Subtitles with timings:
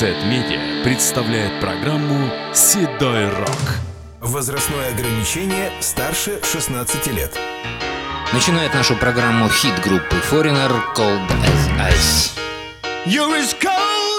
[0.00, 3.58] Z-Media представляет программу «Седой рок».
[4.22, 7.38] Возрастное ограничение старше 16 лет.
[8.32, 12.30] Начинает нашу программу хит группы Foreigner Cold as Ice.
[13.04, 14.09] You're as cold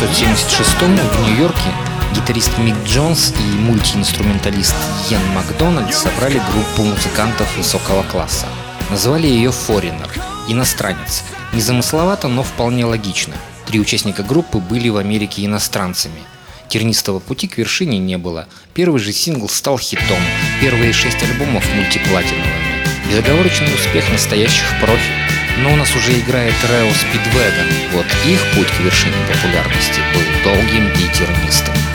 [0.00, 0.80] 1976
[1.12, 1.74] в Нью-Йорке
[2.14, 4.76] гитарист Мик Джонс и мультиинструменталист
[5.10, 8.46] Йен Макдональд собрали группу музыкантов высокого класса.
[8.90, 10.08] Назвали ее Foreigner–
[10.48, 11.24] иностранец.
[11.52, 13.34] Незамысловато, но вполне логично.
[13.66, 16.20] Три участника группы были в Америке иностранцами.
[16.68, 18.46] Тернистого пути к вершине не было.
[18.74, 20.22] Первый же сингл стал хитом.
[20.60, 22.84] Первые шесть альбомов мультиплатиновыми.
[23.10, 25.27] Безоговорочный успех настоящих профи.
[25.62, 27.66] Но у нас уже играет Рео Спидвеган.
[27.92, 31.87] Вот их путь к вершине популярности был долгим и тернистым.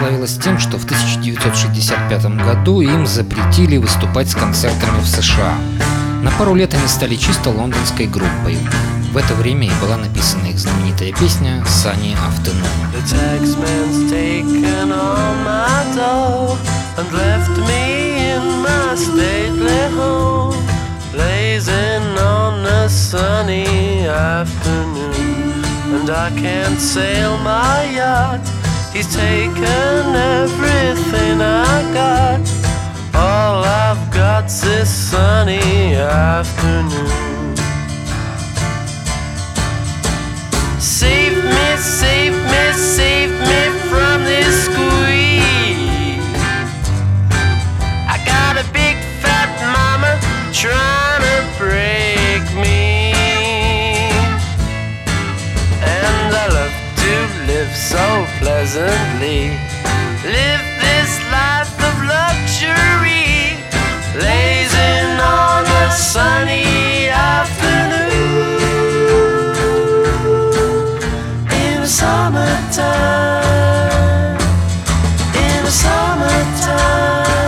[0.00, 5.52] Прославилась тем, что в 1965 году им запретили выступать с концертами в США.
[6.22, 8.56] На пару лет они стали чисто лондонской группой.
[9.12, 12.64] В это время и была написана их знаменитая песня «Sunny Afternoon».
[22.88, 25.64] Sunny afternoon.
[25.94, 28.40] And I can't sail my yacht,
[28.92, 32.40] he's taken everything I got.
[33.14, 37.29] All I've got's this sunny afternoon.
[58.38, 59.42] Pleasantly.
[60.24, 63.28] Live this life of luxury.
[64.14, 68.60] Blazing on a sunny afternoon
[71.62, 72.80] in the summertime,
[75.46, 77.40] in the summertime,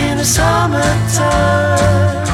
[0.00, 2.26] in the summertime.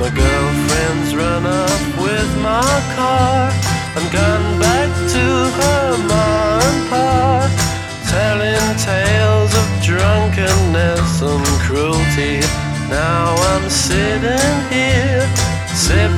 [0.00, 3.50] My girlfriend's run up with my car
[3.96, 4.57] and gone
[5.18, 7.06] to her ma and pa,
[8.14, 12.36] telling tales of drunkenness and cruelty.
[12.88, 15.26] Now I'm sitting here,
[15.74, 16.17] sipping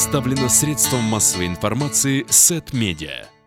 [0.00, 3.39] Программа представлена средством массовой информации Сет Медиа.